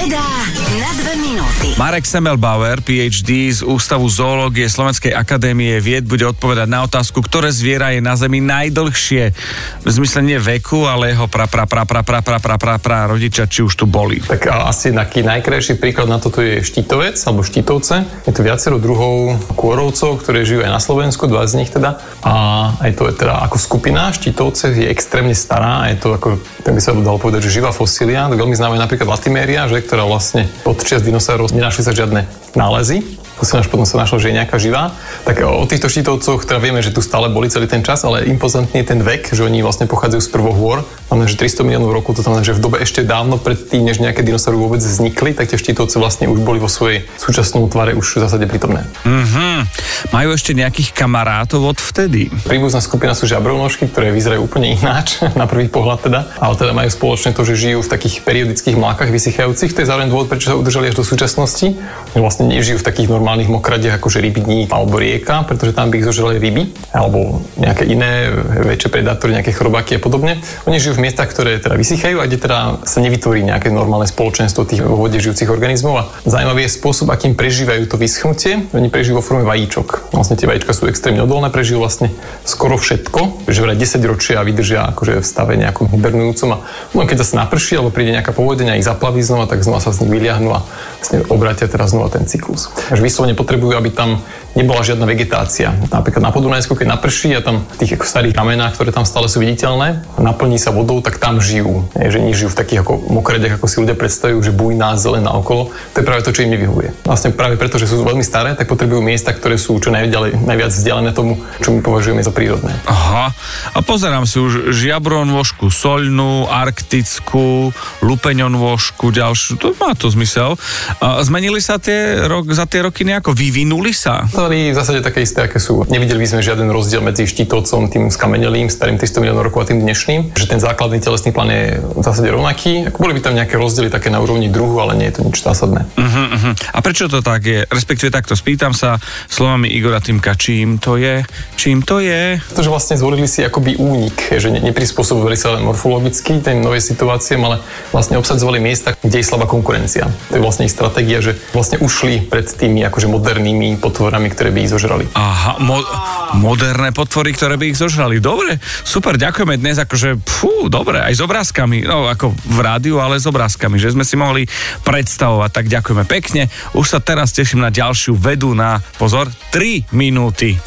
[0.00, 0.59] れだ。
[0.78, 1.74] Na dve minúty.
[1.74, 7.90] Marek Semmelbauer, PhD z Ústavu zoológie Slovenskej akadémie vied, bude odpovedať na otázku, ktoré zviera
[7.90, 9.34] je na Zemi najdlhšie.
[9.82, 12.98] V zmysle nie veku, ale jeho pra, pra, pra, pra, pra, pra, pra, pra, pra
[13.10, 14.22] rodičia, či už tu boli.
[14.22, 18.06] Tak a asi taký najkrajší príklad na toto je štítovec alebo štítovce.
[18.28, 21.98] Je tu viacero druhov kôrovcov, ktoré žijú aj na Slovensku, dva z nich teda.
[22.22, 22.32] A
[22.78, 26.76] aj to je teda ako skupina štítovce je extrémne stará a je to ako, tak
[26.76, 28.28] by sa dalo povedať, že živá fosília.
[28.28, 33.72] Veľmi známe napríklad Latimeria, že, ktorá vlastne od čias dinosaurov nenašli sa žiadne nálezy až
[33.72, 34.92] potom sa našlo, že je nejaká živá.
[35.24, 38.84] Tak o týchto štítovcoch teda vieme, že tu stále boli celý ten čas, ale impozantný
[38.84, 40.84] je ten vek, že oni vlastne pochádzajú z prvohôr.
[41.08, 43.98] Máme, že 300 miliónov rokov, to znamená, že v dobe ešte dávno pred tým, než
[43.98, 48.20] nejaké dinosaury vôbec vznikli, tak tie štítovce vlastne už boli vo svojej súčasnom tvare už
[48.20, 48.84] v zásade prítomné.
[49.08, 49.69] Mm-hmm.
[50.10, 52.34] Majú ešte nejakých kamarátov od vtedy?
[52.42, 56.90] Príbuzná skupina sú žabrovnožky, ktoré vyzerajú úplne ináč, na prvý pohľad teda, ale teda majú
[56.90, 59.70] spoločné to, že žijú v takých periodických mlákach vysychajúcich.
[59.70, 61.78] To je zároveň dôvod, prečo sa udržali až do súčasnosti.
[62.18, 66.42] Vlastne nežijú v takých normálnych mokradiach, akože rybník alebo rieka, pretože tam by ich zožrali
[66.42, 68.34] ryby alebo nejaké iné
[68.66, 70.42] väčšie predátory, nejaké chrobáky a podobne.
[70.66, 74.66] Oni žijú v miestach, ktoré teda vysychajú a kde teda sa nevytvorí nejaké normálne spoločenstvo
[74.66, 75.94] tých vo vode žijúcich organizmov.
[76.02, 78.66] A zaujímavý je spôsob, akým prežívajú to vyschnutie.
[78.74, 79.99] Oni prežijú vo forme vajíčok.
[80.10, 82.10] Vlastne tie vajíčka sú extrémne odolné, prežijú vlastne
[82.42, 86.58] skoro všetko, že vraj 10 ročia vydržia akože v stave nejakom hibernujúcom a
[86.96, 90.02] no, keď sa naprší alebo príde nejaká povodenia, ich zaplaví znova, tak znova sa z
[90.04, 90.64] nich vyliahnu a
[90.98, 92.72] vlastne obratia teraz znova ten cyklus.
[92.90, 94.24] Takže vyslovene potrebujú, aby tam
[94.58, 95.70] nebola žiadna vegetácia.
[95.94, 99.38] Napríklad na Podunajsku, keď naprší a tam v tých starých kamenách, ktoré tam stále sú
[99.38, 101.86] viditeľné, naplní sa vodou, tak tam žijú.
[101.94, 105.70] Je, že nežijú v takých ako mokrediach, ako si ľudia predstavujú, že bujná, zelená okolo.
[105.94, 106.90] To je práve to, čo im nevyhovuje.
[107.06, 110.70] Vlastne práve preto, že sú veľmi staré, tak potrebujú miesta, ktoré sú čo najďalej, najviac
[110.72, 112.72] vzdialené tomu, čo my považujeme za prírodné.
[112.86, 113.34] Aha.
[113.74, 119.58] A pozerám si už žiabron vožku soľnú, arktickú, lupeňon vožku, ďalšiu.
[119.60, 120.56] To má to zmysel.
[121.02, 123.34] A zmenili sa tie rok, za tie roky nejako?
[123.34, 124.26] Vyvinuli sa?
[124.26, 125.84] Zostali v zásade také isté, aké sú.
[125.86, 129.82] Nevideli by sme žiaden rozdiel medzi štítovcom, tým skamenelým, starým 300 miliónov rokov a tým
[129.82, 132.92] dnešným, že ten základný telesný plán je v zásade rovnaký.
[132.94, 135.86] Boli by tam nejaké rozdiely také na úrovni druhu, ale nie je to nič zásadné.
[135.96, 136.52] Uh-huh, uh-huh.
[136.74, 137.66] A prečo to tak je?
[137.66, 141.24] Respektíve takto spýtam sa slovami Igora Týmka, čím to je?
[141.56, 142.36] Čím to je?
[142.52, 147.40] To, že vlastne zvolili si akoby únik, že ne, neprispôsobovali sa morfologicky tej novej situácie,
[147.40, 150.04] ale vlastne obsadzovali miesta, kde je slabá konkurencia.
[150.28, 154.68] To je vlastne ich stratégia, že vlastne ušli pred tými akože modernými potvorami, ktoré by
[154.68, 155.08] ich zožrali.
[155.16, 155.88] Aha, mo-
[156.36, 158.20] moderné potvory, ktoré by ich zožrali.
[158.20, 163.16] Dobre, super, ďakujeme dnes, akože, fú, dobre, aj s obrázkami, no ako v rádiu, ale
[163.16, 164.44] s obrázkami, že sme si mohli
[164.84, 166.52] predstavovať, tak ďakujeme pekne.
[166.76, 169.32] Už sa teraz teším na ďalšiu vedu na, pozor,
[169.70, 170.58] 3 minúty.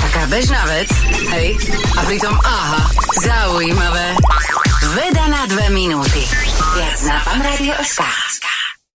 [0.00, 0.88] Taká bežná vec,
[1.36, 1.52] hej,
[1.92, 2.80] a pritom aha,
[3.20, 4.16] zaujímavé.
[4.96, 6.24] Veda na dve minúty.
[6.72, 8.47] Viac na fanradio.sk